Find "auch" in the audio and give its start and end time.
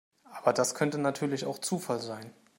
1.45-1.59